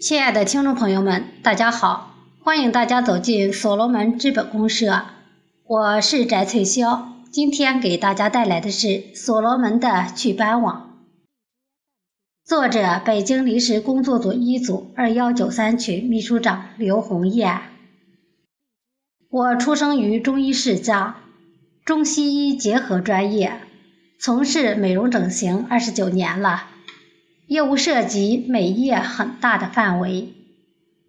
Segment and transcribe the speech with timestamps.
[0.00, 5.04] 亲爱的听众朋友们，大家好，欢迎大家走进所罗门资本公社，
[5.64, 10.98] 我是翟翠霄，今天给大家带来的是所罗门的祛斑网。
[12.44, 17.62] 作者：北京临时工作组一组二幺九三群秘书长刘红艳。
[19.30, 21.16] 我出生于中医世家，
[21.86, 23.60] 中西医结合专业，
[24.20, 26.68] 从事美容整形二十九年了。
[27.46, 30.32] 业务涉及美业很大的范围。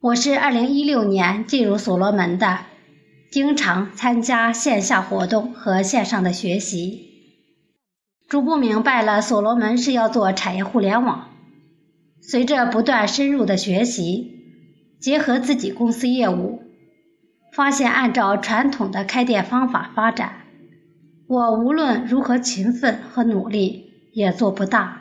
[0.02, 2.60] 我是二零一六年进入所罗门的，
[3.32, 7.08] 经常参加线下活动和线上的学习，
[8.28, 11.30] 逐步明白了所罗门是要做产业互联网。
[12.22, 14.32] 随着不断深入的学习，
[15.00, 16.64] 结合自己公司业务，
[17.54, 20.42] 发现按照传统的开店方法发展，
[21.28, 24.95] 我无论如何勤奋和努力也做不大。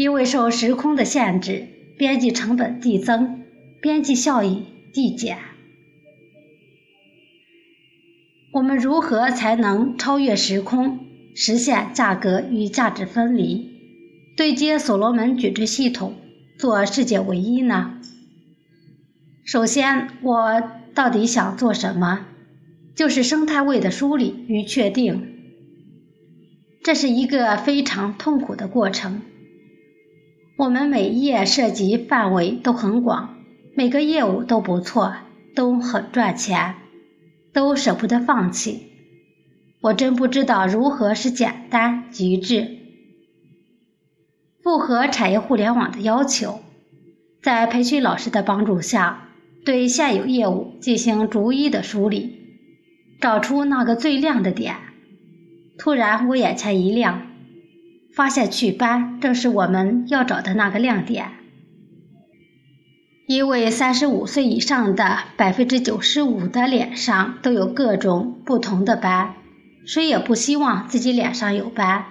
[0.00, 1.68] 因为受时空的限制，
[1.98, 3.42] 边际成本递增，
[3.82, 4.62] 边际效益
[4.94, 5.36] 递减。
[8.50, 11.00] 我们如何才能超越时空，
[11.34, 13.68] 实现价格与价值分离，
[14.38, 16.14] 对接所罗门矩阵系统，
[16.58, 18.00] 做世界唯一呢？
[19.44, 20.62] 首先，我
[20.94, 22.24] 到底想做什么？
[22.96, 25.26] 就是生态位的梳理与确定。
[26.82, 29.20] 这是一个非常痛苦的过程。
[30.60, 33.38] 我们每业涉及范围都很广，
[33.74, 35.14] 每个业务都不错，
[35.56, 36.74] 都很赚钱，
[37.54, 38.82] 都舍不得放弃。
[39.80, 42.76] 我真不知道如何是简单极致，
[44.62, 46.60] 符合产业互联网的要求。
[47.42, 49.30] 在培训老师的帮助下，
[49.64, 52.36] 对现有业务进行逐一的梳理，
[53.18, 54.76] 找出那个最亮的点。
[55.78, 57.29] 突然，我眼前一亮。
[58.20, 61.30] 发现祛斑正是我们要找的那个亮点，
[63.26, 69.36] 因为三十五岁以上的百分之九十五的脸上都有各种不同的斑，
[69.86, 72.04] 谁也不希望自己脸上有斑，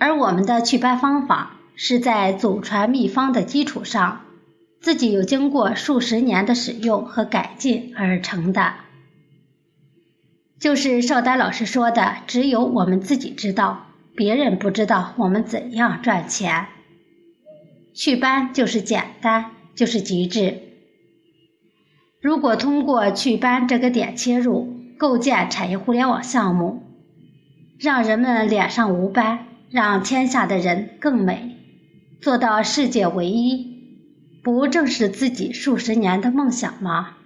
[0.00, 4.22] 而我们的祛斑方法是在祖传秘方的基础上，
[4.80, 8.72] 自己有经过数十年的使用和改进而成的，
[10.58, 13.85] 就是邵丹老师说的，只有我们自己知道。
[14.16, 16.68] 别人不知道我们怎样赚钱，
[17.92, 20.62] 祛斑就是简单，就是极致。
[22.22, 26.82] 如果通过祛斑这个点切入，构建产业互联网项目，
[27.78, 31.56] 让人们脸上无斑，让天下的人更美，
[32.22, 34.00] 做到世界唯一，
[34.42, 37.18] 不正是自己数十年的梦想吗？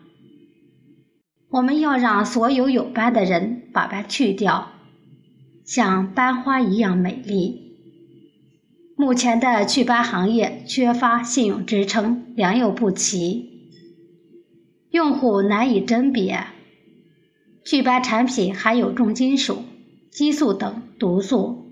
[1.50, 4.72] 我们要让所有有斑的人把斑去掉。
[5.70, 7.76] 像班花一样美丽。
[8.96, 13.68] 目前的祛斑行业缺乏信用支撑，良莠不齐，
[14.90, 16.44] 用户难以甄别。
[17.62, 19.62] 祛斑产品含有重金属、
[20.10, 21.66] 激素等毒素，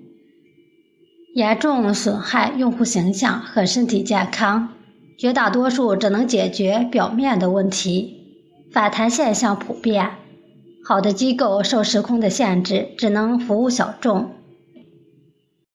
[1.35, 4.75] 严重损害用户形象和身体健康。
[5.19, 8.17] 绝大多数只能解决表面的问题，
[8.71, 10.13] 反弹现象普遍。
[10.89, 14.31] 好的机构受时空的限制，只能服务小众，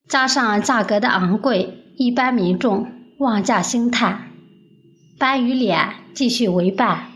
[0.08, 2.88] 加上价格的昂贵，一般民众
[3.20, 4.32] 望价兴叹，
[5.20, 7.12] 斑与脸继续为伴。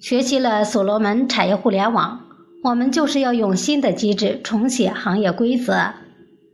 [0.00, 2.20] 学习了所罗门产业互联网，
[2.62, 5.94] 我们就是要用新的机制重写行业规则，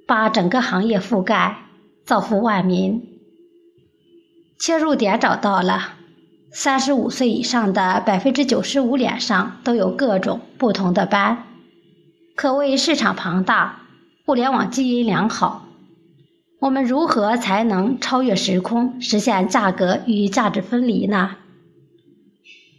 [0.06, 1.66] 把整个行业覆盖，
[2.06, 3.02] 造福万民。
[4.58, 5.95] 切入点找到了。
[6.52, 11.44] 三十五岁以上的百分之九十五脸上都有各种不同的斑，
[12.34, 13.82] 可谓市场庞大，
[14.24, 15.66] 互联网基因良好。
[16.58, 21.36] 我们如何才能超越时空，实现价格与价值分离呢？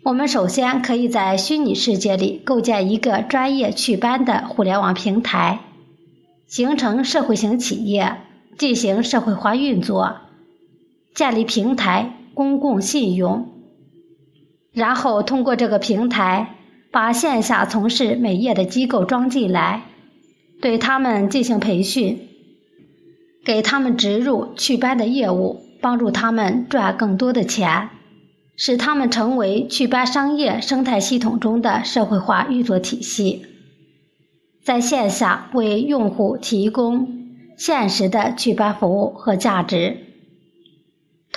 [0.03, 5.59] 我们首先可以在虚拟世界里构建一个专业祛斑的互联网平台，
[6.47, 8.17] 形成社会型企业，
[8.57, 10.17] 进行社会化运作，
[11.13, 13.49] 建立平台公共信用。
[14.77, 16.55] 然后通过这个平台，
[16.91, 19.85] 把线下从事美业的机构装进来，
[20.61, 22.19] 对他们进行培训，
[23.43, 27.89] 给他们植入祛斑的业务，帮助他们赚更多的钱，
[28.55, 33.47] 使他们成为祛斑商业生态系统中的社会化运作体系，
[34.63, 37.07] 在线下为用户提供
[37.57, 40.06] 现实的祛斑服务和价值。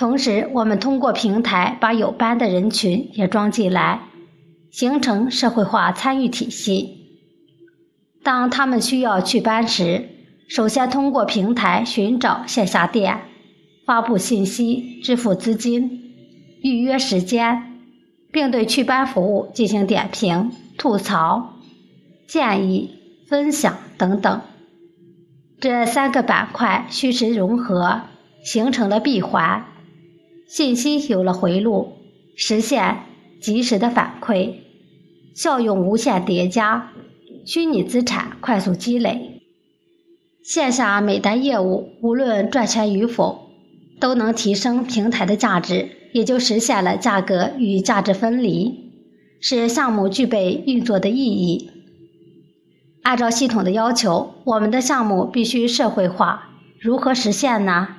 [0.01, 4.07] 同时，我们通过平台把有斑的人群也装进来，
[4.71, 7.19] 形成社会化参与体系。
[8.23, 10.09] 当他们需要祛斑时，
[10.49, 13.19] 首先通过平台寻找线下店，
[13.85, 16.15] 发布信息、支付资金、
[16.63, 17.77] 预约时间，
[18.31, 20.49] 并对祛斑服务进行点评、
[20.79, 21.59] 吐槽、
[22.27, 22.89] 建议、
[23.29, 24.41] 分享等等。
[25.59, 28.01] 这三个板块虚实融合，
[28.43, 29.67] 形成了闭环。
[30.53, 31.93] 信息有了回路，
[32.35, 33.03] 实现
[33.39, 34.55] 及时的反馈，
[35.33, 36.91] 效用无限叠加，
[37.45, 39.43] 虚拟资产快速积累。
[40.43, 43.47] 线下每单业务无论赚钱与否，
[44.01, 48.91] 都能提升平台的价值，也就实现了价格与价值分离，
[49.39, 51.71] 使项目具备运作的意义。
[53.03, 57.95] 按照系统的要求，我们的项目必须社会化，如何实现呢？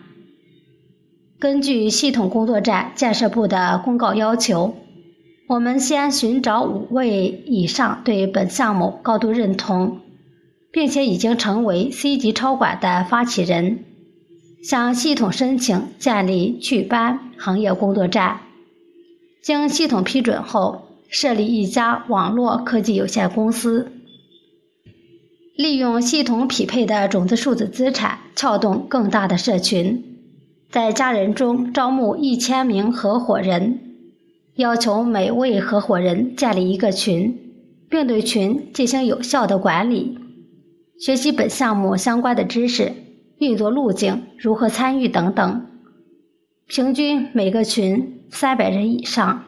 [1.42, 4.76] 根据系统工作站建设部的公告要求，
[5.48, 9.98] 我们先寻找五位以上对本项目高度认同，
[10.70, 13.80] 并且已经成为 C 级超管的发起人，
[14.62, 18.42] 向系统申请建立祛斑行业工作站。
[19.42, 23.90] 经系统批准后，设立一家网络科技有限公司，
[25.56, 30.11] 利用系统匹配的种子数字资产，撬动更大的社群。
[30.72, 33.78] 在家人中招募一千名合伙人，
[34.54, 37.38] 要求每位合伙人建立一个群，
[37.90, 40.16] 并对群进行有效的管理，
[40.98, 42.90] 学习本项目相关的知识、
[43.36, 45.66] 运作路径、如何参与等等。
[46.66, 49.44] 平均每个群三百人以上，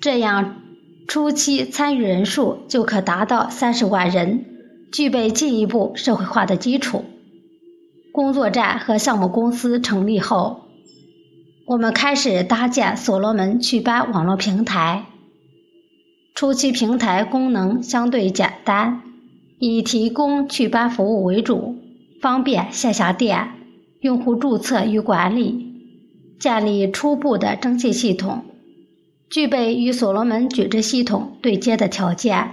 [0.00, 0.62] 这样
[1.06, 4.46] 初期参与人数就可达到三十万人，
[4.90, 7.04] 具备进一步社会化的基础。
[8.18, 10.62] 工作站和项目公司成立后，
[11.66, 15.04] 我们开始搭建所罗门祛斑网络平台。
[16.34, 19.02] 初期平台功能相对简单，
[19.60, 21.76] 以提供祛斑服务为主，
[22.20, 23.50] 方便线下店
[24.00, 25.76] 用户注册与管理，
[26.40, 28.44] 建立初步的征信系统，
[29.30, 32.48] 具备与所罗门矩阵系统对接的条件，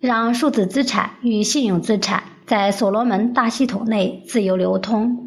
[0.00, 2.24] 让数字资产与信用资产。
[2.46, 5.24] 在所罗门大系统内自由流通。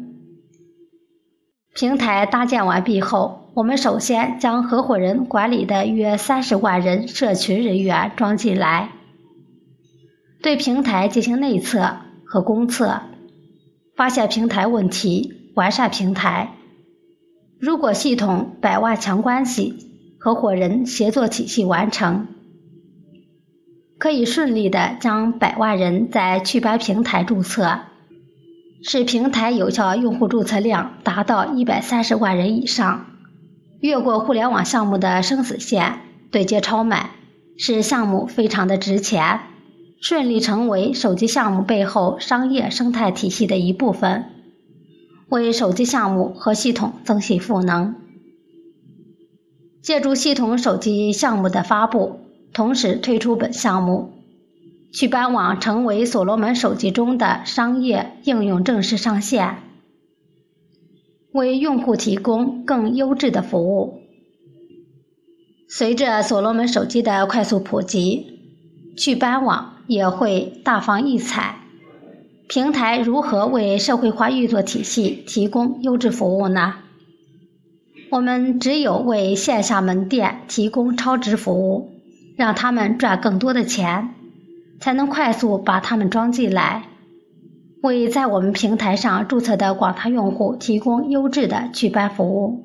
[1.74, 8.92] 平台搭建完毕后，我们首先将合伙人管理的约三十万人社群人员装进来，
[10.42, 13.02] 对平台进行内测和公测，
[13.94, 16.54] 发现平台问题，完善平台。
[17.60, 22.26] 如果系统百万强关系，合伙人协作体系完成。
[24.00, 27.80] 可以顺利的将百万人在祛斑平台注册，
[28.82, 33.04] 使平台有效用户注册量达到一百三十万人以上，
[33.78, 35.98] 越过互联网项目的生死线，
[36.32, 37.10] 对接超买，
[37.58, 39.40] 使项目非常的值钱，
[40.00, 44.24] 顺利成为手机项目背后商业生态体系的一部分，
[45.28, 47.94] 为手机项目和系统增信赋能。
[49.82, 52.29] 借助系统手机项目的发布。
[52.52, 54.10] 同时推出本项目，
[54.92, 59.58] 祛斑网成为所罗门手机中的商业应用正式上线，
[61.32, 64.00] 为用户提供更优质的服务。
[65.68, 68.40] 随着所罗门手机的快速普及，
[68.96, 71.60] 祛斑网也会大放异彩。
[72.48, 76.74] 平台如何为社会化运作体系提供优质服务呢？
[78.10, 81.99] 我们只有为线下门店提供超值服务。
[82.40, 84.14] 让他们赚更多的钱，
[84.80, 86.84] 才能快速把他们装进来，
[87.82, 92.64] 为在我们平台上注册的广大用户提供优质的祛斑服务。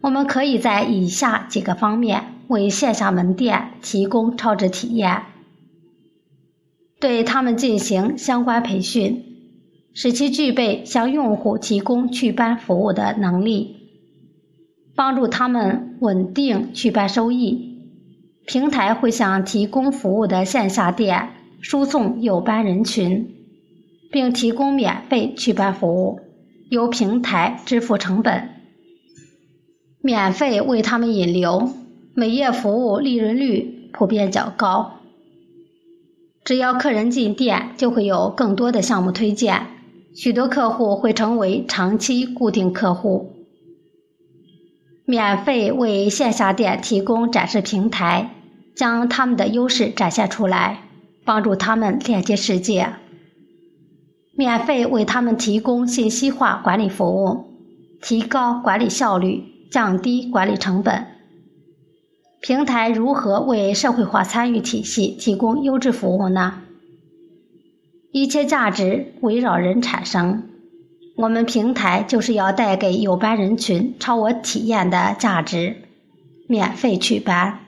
[0.00, 5.24] 我们可以在以下几个方面为线下门店提供超值体验：
[6.98, 9.26] 对他们进行相关培训，
[9.92, 13.76] 使其具备向用户提供祛斑服务的能力，
[14.96, 17.73] 帮助他们稳定祛斑收益。
[18.46, 23.34] 平台会向提供服务的线下店输送有斑人群，
[24.12, 26.20] 并提供免费祛斑服务，
[26.68, 28.50] 由平台支付成本，
[30.02, 31.70] 免费为他们引流，
[32.14, 35.00] 每月服务利润率普遍较高。
[36.44, 39.62] 只要客人进店，就会有更多的项目推荐，
[40.14, 43.33] 许多客户会成为长期固定客户。
[45.06, 48.30] 免费为线下店提供展示平台，
[48.74, 50.84] 将他们的优势展现出来，
[51.26, 52.94] 帮助他们链接世界。
[54.34, 57.44] 免费为他们提供信息化管理服务，
[58.00, 61.06] 提高管理效率，降低管理成本。
[62.40, 66.62] 平台如何为社会化参与体系提供优质服务呢？
[68.10, 70.44] 一切价值围绕人产生，
[71.16, 75.76] 我们平台就是要带给有班人群超我体验的价值，
[76.48, 77.60] 免费祛斑，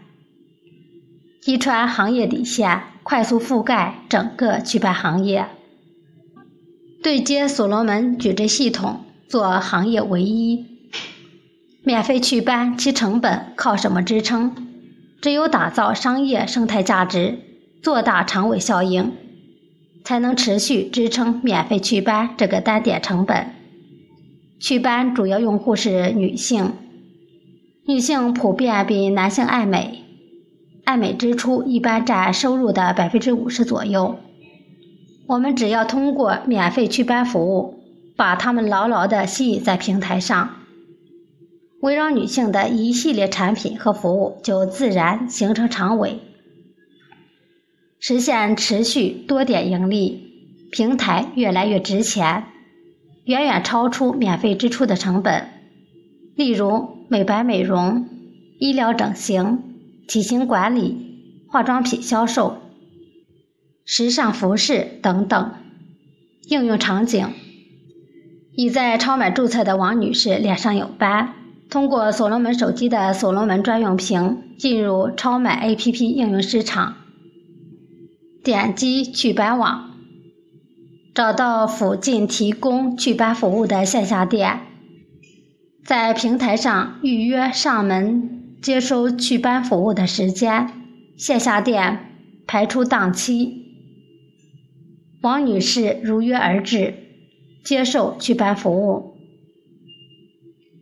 [1.40, 5.46] 击穿行业底线，快速覆盖整个祛斑行业，
[7.02, 10.66] 对接所罗门矩阵系统，做行业唯一。
[11.84, 14.56] 免费祛斑，其成本靠什么支撑？
[15.22, 17.38] 只有打造商业生态价值，
[17.80, 19.12] 做大长尾效应。
[20.06, 23.48] 才能持续支撑免费祛斑这个单点成本。
[24.60, 26.74] 祛斑主要用户是女性，
[27.84, 30.04] 女性普遍比男性爱美，
[30.84, 34.20] 爱美支出一般占收入的百分之五十左右。
[35.26, 37.80] 我们只要通过免费祛斑服务，
[38.14, 40.50] 把他们牢牢地吸引在平台上，
[41.80, 46.20] 围绕女性的一系列产品和服务就自然形成长尾。
[47.98, 52.44] 实现持续多点盈利，平台越来越值钱，
[53.24, 55.48] 远远超出免费支出的成本。
[56.34, 58.06] 例如美白美容、
[58.58, 59.62] 医疗整形、
[60.06, 62.58] 体型管理、化妆品销售、
[63.84, 65.52] 时尚服饰等等。
[66.48, 67.30] 应用场景：
[68.54, 71.32] 已在超买注册的王女士脸上有斑，
[71.70, 76.94] 通过所罗门手机的所罗门专用屏进入超买 APP 应用市场。
[78.46, 79.90] 点击祛斑网，
[81.12, 84.60] 找到附近提供祛斑服务的线下店，
[85.84, 90.70] 在平台上预约上门接收祛斑服务的时间，
[91.16, 91.98] 线下店
[92.46, 93.64] 排出档期。
[95.22, 96.94] 王女士如约而至，
[97.64, 99.16] 接受祛斑服务。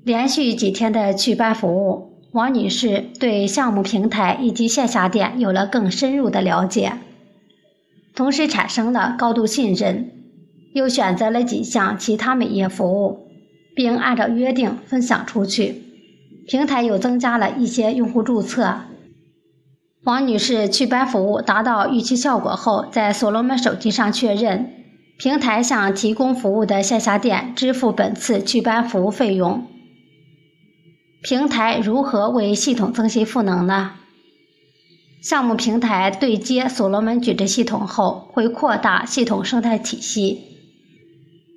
[0.05, 6.93] 连续几天的祛斑服务，王女士对项目平台以及线下店有了更深入的了解。
[8.15, 10.11] 同时产生了高度信任，
[10.73, 13.29] 又选择了几项其他美业服务，
[13.75, 15.83] 并按照约定分享出去。
[16.47, 18.83] 平台又增加了一些用户注册。
[20.05, 24.71] 王女士祛斑服务达到预期效果后，在所罗门手机上确认，
[25.19, 29.67] 平台向提供服务的线下店支付本次祛斑服务费用。
[31.23, 33.93] 平台如何为系统增信赋能呢？
[35.25, 40.39] 项目平台对接所罗门矩阵系统后，会扩大系统生态体系，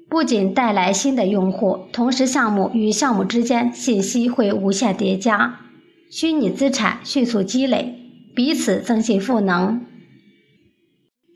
[0.10, 5.60] 不仅带来新的用户，同时项目与项目之间信息会无限叠加，
[6.10, 7.94] 虚拟资产迅速积累，
[8.34, 9.82] 彼此增信赋能。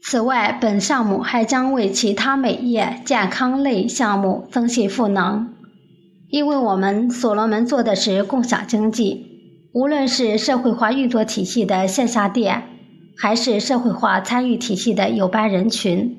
[0.01, 5.53] 此外，本项目还将为其他美业、健康类项目增信赋能，
[6.29, 9.30] 因为我们所罗门做的是共享经济。
[9.73, 12.63] 无论是社会化运作体系的线下店，
[13.17, 16.17] 还是社会化参与体系的有班人群，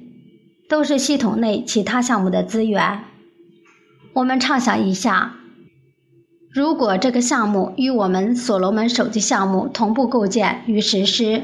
[0.70, 3.00] 都是系统内其他项目的资源。
[4.14, 5.34] 我们畅想一下，
[6.50, 11.42] 如果这个项目与我们所罗门手机项目同步构建与实施，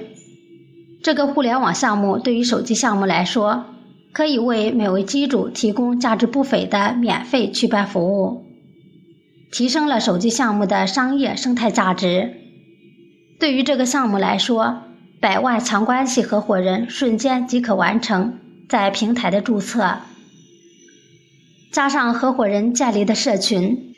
[1.03, 3.67] 这个互联网项目对于手机项目来说，
[4.15, 8.48] 可以为每位机主提供价值不菲的免费祛斑服务。
[9.51, 12.35] 提升了手机项目的商业生态价值。
[13.39, 14.83] 对于这个项目来说，
[15.21, 18.39] 百万强关系合伙人瞬间即可完成
[18.69, 19.99] 在平台的注册，
[21.73, 23.95] 加上合伙人建立的社群，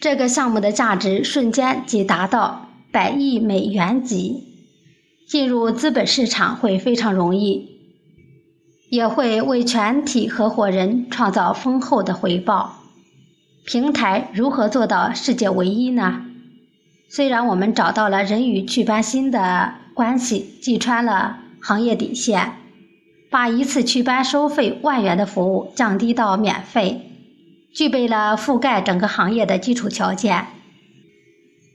[0.00, 4.46] 这个项目的价值瞬间即达到百亿美元级。
[5.28, 7.78] 进入资本市场会非常容易，
[8.90, 12.79] 也会为全体合伙人创造丰厚的回报。
[13.64, 16.22] 平台如何做到世界唯一呢？
[17.08, 22.52] 虽然我们找到了人与祛斑心的关系，击穿了行业底线，
[23.30, 27.10] 把一次祛斑收费万元的服务降低到免费，
[27.74, 30.46] 具备了覆盖整个行业的基础条件，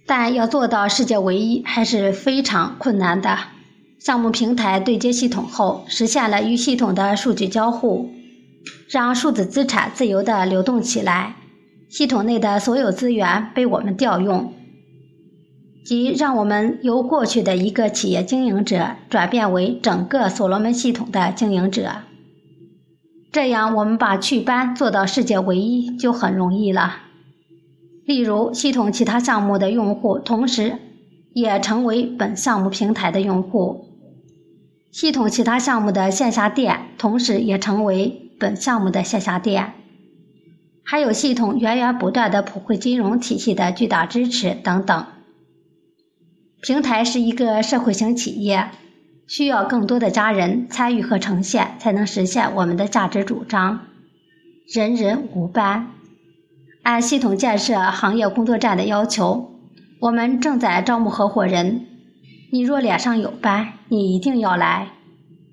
[0.06, 3.38] 但要做到世界唯一还是非常困难的。
[4.00, 8.10] 项目平台对接系统后，实现了与系统的数据交互，
[8.90, 11.36] 让数字资产自由地流动起来。
[11.90, 14.54] 系统内的所有资源被我们调用，
[15.86, 21.92] 即让我们由过去的一个企业经营者转变为整个所罗门系统的经营者。
[23.32, 26.98] 这样，我们把祛斑做到世界唯一就很容易了。
[28.06, 30.78] 例如，系统其他项目的用户同时
[31.34, 33.88] 也成为本项目平台的用户；
[34.92, 39.74] 系统其他项目的线下店同时也成为本项目的线下店。
[40.86, 45.06] 还有系统源源不断的普惠金融体系的巨大支持等等。
[46.62, 48.70] 平台是一个社会型企业，
[49.28, 53.82] 需要更多的家人参与和呈现，才能实现我们的价值主张。
[54.68, 55.92] 人人无班。
[56.84, 59.52] 按系统建设行业工作站的要求，
[60.00, 61.88] 我们正在招募合伙人。
[62.52, 64.90] 你若脸上有斑，你一定要来，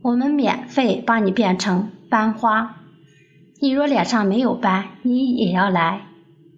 [0.02, 2.81] 我们免费帮你变成班花。
[3.62, 6.06] 你若脸上没有斑，你也要来，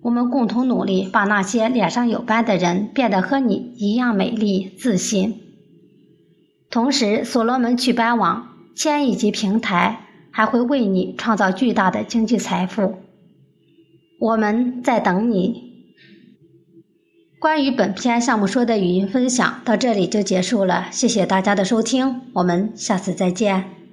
[0.01, 5.39] 我们共同努力，把那些脸上有斑的人变得和你一样美丽自信。
[6.71, 12.95] 同时，所罗门祛斑网千亿级平台还会为你创造巨大的经济财富。
[14.19, 15.75] 我们在等你。
[17.39, 23.84] 关于本篇项目说的语音分享到这里就结束了，谢谢大家的收听，我们下次再见。